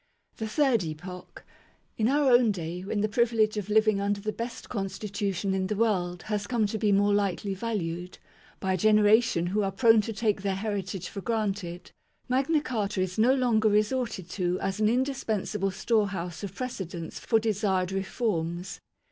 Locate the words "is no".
12.99-13.35